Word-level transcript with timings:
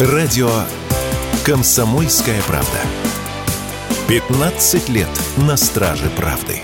Радио 0.00 0.50
«Комсомольская 1.46 2.42
правда». 2.48 2.80
15 4.08 4.88
лет 4.88 5.06
на 5.46 5.56
страже 5.56 6.10
правды. 6.16 6.62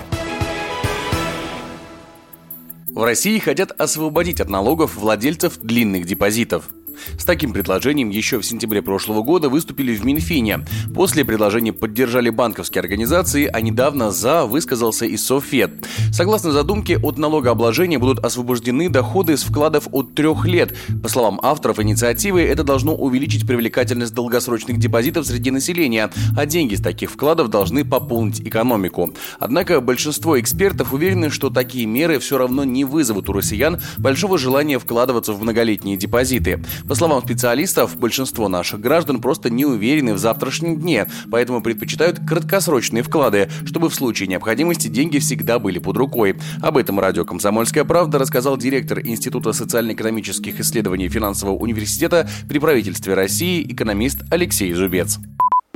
В 2.89 3.05
России 3.05 3.39
хотят 3.39 3.71
освободить 3.81 4.41
от 4.41 4.49
налогов 4.49 4.97
владельцев 4.97 5.61
длинных 5.61 6.07
депозитов– 6.07 6.71
с 7.19 7.25
таким 7.25 7.53
предложением 7.53 8.11
еще 8.11 8.39
в 8.39 8.47
сентябре 8.47 8.83
прошлого 8.83 9.23
года 9.23 9.49
выступили 9.49 9.95
в 9.95 10.05
Минфине. 10.05 10.61
После 10.95 11.25
предложения 11.25 11.73
поддержали 11.73 12.31
банковские 12.31 12.81
организации, 12.81 13.49
а 13.53 13.61
недавно 13.61 14.11
«за» 14.11 14.47
высказался 14.47 15.07
и 15.07 15.17
Софет. 15.17 15.73
Согласно 16.13 16.53
задумке, 16.53 16.99
от 16.99 17.19
налогообложения 17.19 17.99
будут 17.99 18.25
освобождены 18.25 18.89
доходы 18.89 19.37
с 19.37 19.43
вкладов 19.43 19.89
от 19.93 20.15
трех 20.15 20.47
лет. 20.47 20.75
По 21.03 21.09
словам 21.09 21.41
авторов 21.43 21.81
инициативы, 21.81 22.43
это 22.43 22.65
должно 22.65 22.95
увеличить 22.95 23.47
привлекательность 23.47 24.15
долгосрочных 24.15 24.79
депозитов 24.79 25.27
среди 25.27 25.51
населения, 25.51 26.11
а 26.37 26.47
деньги 26.47 26.75
с 26.75 26.81
таких 26.81 27.11
вкладов 27.11 27.49
должны 27.49 27.85
пополнить 27.85 28.41
экономику. 28.41 29.13
Однако 29.39 29.81
большинство 29.81 30.39
экспертов 30.41 30.93
уверены, 30.93 31.31
что 31.31 31.51
такие 31.51 31.87
меры 31.87 32.19
все 32.19 32.39
равно 32.39 32.65
не 32.65 32.85
вызовут 32.85 33.29
у 33.29 33.33
россиян 33.33 33.81
большого 33.99 34.39
желания 34.39 34.79
вкладываться 34.79 35.33
в 35.33 35.43
многолетние 35.43 35.97
депозиты. 35.97 36.63
По 36.91 36.97
словам 36.97 37.23
специалистов, 37.23 37.97
большинство 37.97 38.49
наших 38.49 38.81
граждан 38.81 39.21
просто 39.21 39.49
не 39.49 39.65
уверены 39.65 40.13
в 40.13 40.19
завтрашнем 40.19 40.77
дне, 40.77 41.07
поэтому 41.31 41.63
предпочитают 41.63 42.19
краткосрочные 42.27 43.05
вклады, 43.05 43.49
чтобы 43.65 43.89
в 43.91 43.95
случае 43.95 44.27
необходимости 44.27 44.89
деньги 44.89 45.21
всегда 45.21 45.61
были 45.61 45.79
под 45.79 45.97
рукой. 45.97 46.37
Об 46.61 46.77
этом 46.77 46.99
радио 46.99 47.25
«Комсомольская 47.25 47.85
правда» 47.85 48.19
рассказал 48.19 48.57
директор 48.57 48.99
Института 48.99 49.53
социально-экономических 49.53 50.59
исследований 50.59 51.09
финансового 51.09 51.55
университета 51.55 52.29
при 52.49 52.59
правительстве 52.59 53.15
России 53.15 53.65
экономист 53.71 54.25
Алексей 54.29 54.73
Зубец. 54.73 55.21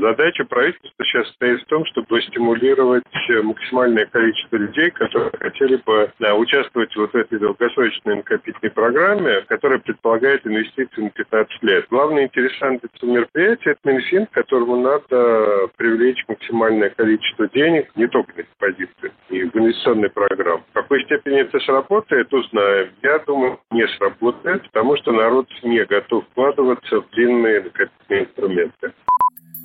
Задача 0.05 0.44
правительства 0.44 1.02
сейчас 1.02 1.27
состоит 1.28 1.62
в 1.62 1.64
том, 1.64 1.86
чтобы 1.86 2.20
стимулировать 2.20 3.05
максимальное 3.42 4.05
количество 4.05 4.56
людей, 4.56 4.91
которые 4.91 5.30
хотели 5.41 5.77
бы 5.77 6.12
да, 6.19 6.34
участвовать 6.34 6.94
вот 6.94 7.10
в 7.14 7.16
этой 7.16 7.38
долгосрочной 7.38 8.16
накопительной 8.16 8.70
программе, 8.70 9.41
которая 9.48 9.78
предполагает 9.78 10.47
инвестиции 10.47 11.00
на 11.00 11.08
15 11.08 11.62
лет. 11.62 11.86
Главный 11.88 12.25
интересант 12.25 12.84
этого 12.84 13.10
мероприятия– 13.12 13.70
это 13.82 13.91
Минфин, 13.91 14.27
которому 14.27 14.77
надо 14.77 15.69
привлечь 15.78 16.22
максимальное 16.28 16.91
количество 16.91 17.48
денег, 17.48 17.91
не 17.97 18.06
только 18.06 18.34
на 18.36 18.42
депозиты, 18.42 19.10
и 19.30 19.44
в 19.44 19.56
инвестиционные 19.56 20.10
программы. 20.10 20.64
В 20.69 20.75
какой 20.75 21.02
степени 21.05 21.41
это 21.41 21.58
сработает, 21.60 22.30
узнаем. 22.30 22.91
Я 23.02 23.20
думаю, 23.20 23.58
не 23.70 23.88
сработает, 23.97 24.64
потому 24.64 24.98
что 24.98 25.12
народ 25.12 25.48
не 25.62 25.82
готов 25.86 26.27
вкладываться 26.27 27.00
в 27.00 27.10
длинные 27.12 27.62
накопительные 27.62 28.25
инструменты. 28.25 28.92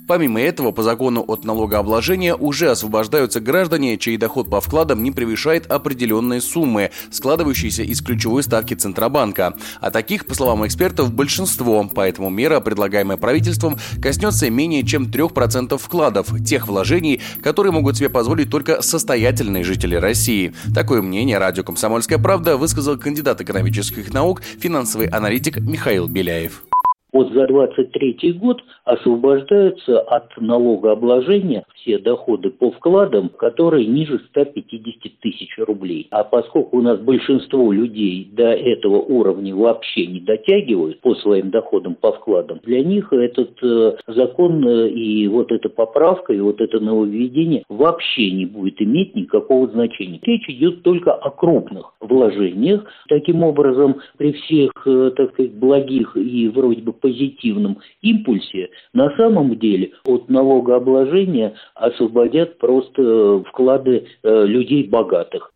Помимо 0.10 0.42
этого, 0.42 0.72
по 0.72 0.82
закону 0.82 1.24
от 1.28 1.44
налогообложения 1.44 2.34
уже 2.34 2.72
освобождаются 2.72 3.40
граждане, 3.40 3.96
чей 4.00 4.18
доход 4.18 4.50
по 4.50 4.60
вкладам 4.60 5.04
не 5.04 5.12
превышает 5.12 5.72
определенные 5.72 6.42
суммы, 6.42 6.90
складывающиеся 7.12 7.84
из 7.84 8.02
ключевой 8.02 8.42
ставки 8.42 8.74
Центробанка. 8.74 9.54
А 9.80 9.92
таких, 9.92 10.26
по 10.26 10.34
словам 10.34 10.66
экспертов, 10.66 11.14
большинство, 11.14 11.88
поэтому 11.94 12.32
мера, 12.32 12.60
предлагаемая 12.60 13.18
правительством, 13.18 13.78
коснется 14.02 14.50
менее 14.50 14.84
чем 14.84 15.04
3% 15.12 15.78
вкладов, 15.78 16.44
тех 16.44 16.68
вложений, 16.68 17.22
которые 17.44 17.72
могут 17.72 17.98
себе 17.98 18.10
позволить 18.10 18.50
только 18.50 18.82
состоятельные 18.82 19.64
жители 19.64 19.94
России. 19.94 20.56
Такое 20.74 21.04
мнение 21.04 21.38
радио 21.38 21.64
«Комсомольская 21.64 22.18
правда» 22.18 22.58
высказал 22.58 22.98
кандидат 22.98 23.42
экономических 23.42 24.12
наук, 24.12 24.42
финансовый 24.60 25.06
аналитик 25.06 25.58
Михаил 25.58 26.08
Беляев. 26.08 26.64
Вот 27.12 27.32
за 27.34 27.48
23 27.48 28.34
год 28.34 28.62
освобождаются 28.86 30.00
от 30.00 30.38
налогообложения 30.38 31.64
все 31.76 31.98
доходы 31.98 32.52
по 32.52 32.72
вкладам, 32.72 33.30
которые 33.30 33.88
ниже 33.88 34.20
150 34.30 35.20
тысяч 35.20 35.58
рублей. 35.58 36.08
А 36.12 36.24
поскольку 36.24 36.78
у 36.78 36.82
нас 36.82 37.00
большинство 37.00 37.72
людей 37.72 38.30
до 38.32 38.52
этого 38.52 38.98
уровня 38.98 39.56
вообще 39.56 40.06
не 40.06 40.20
дотягивают 40.20 41.00
по 41.02 41.16
своим 41.16 41.50
доходам 41.50 41.96
по 41.96 42.12
вкладам, 42.12 42.60
для 42.64 42.84
них 42.84 43.12
этот 43.12 43.58
э, 43.64 43.96
закон 44.08 44.68
э, 44.68 44.90
и 44.90 45.28
вот 45.28 45.52
эта 45.52 45.70
поправка, 45.70 46.34
и 46.34 46.40
вот 46.40 46.62
это 46.62 46.80
нововведение 46.80 47.64
вообще 47.70 48.32
не 48.32 48.46
будет 48.46 48.82
иметь 48.82 49.16
никакого 49.16 49.68
значения. 49.68 50.20
Речь 50.22 50.48
идет 50.50 50.84
только 50.84 51.14
о 51.14 51.32
крупных 51.32 51.94
вложениях. 52.00 52.86
Таким 53.08 53.44
образом, 53.44 54.02
при 54.18 54.34
всех, 54.34 54.72
э, 54.86 55.12
так 55.16 55.32
сказать, 55.34 55.54
благих 55.54 56.16
и 56.16 56.48
вроде 56.50 56.82
бы 56.82 56.94
позитивном 57.00 57.80
импульсе, 58.02 58.70
на 58.94 59.16
самом 59.18 59.58
деле 59.58 59.92
от 60.06 60.30
налогообложения 60.30 61.54
освободят 61.76 62.58
просто 62.58 63.44
вклады 63.50 64.06
э, 64.24 64.46
людей 64.46 64.88
богатых. 64.88 65.52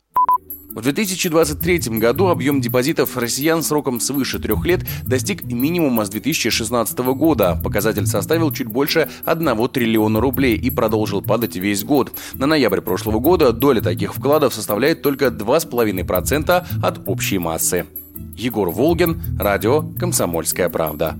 В 0.73 0.81
2023 0.81 1.99
году 1.99 2.29
объем 2.29 2.59
депозитов 2.59 3.15
россиян 3.15 3.61
сроком 3.61 3.99
свыше 3.99 4.39
трех 4.39 4.65
лет 4.65 4.81
достиг 5.05 5.43
минимума 5.43 6.03
с 6.03 6.09
2016 6.09 6.97
года. 7.13 7.59
Показатель 7.63 8.07
составил 8.07 8.51
чуть 8.51 8.67
больше 8.67 9.07
1 9.25 9.69
триллиона 9.69 10.19
рублей 10.19 10.55
и 10.57 10.71
продолжил 10.71 11.21
падать 11.21 11.55
весь 11.55 11.83
год. 11.83 12.11
На 12.33 12.47
ноябрь 12.47 12.81
прошлого 12.81 13.19
года 13.19 13.53
доля 13.53 13.81
таких 13.81 14.15
вкладов 14.15 14.55
составляет 14.55 15.03
только 15.03 15.27
2,5% 15.27 16.63
от 16.81 17.07
общей 17.07 17.37
массы. 17.37 17.85
Егор 18.35 18.71
Волгин, 18.71 19.21
радио 19.39 19.83
«Комсомольская 19.99 20.69
правда». 20.69 21.15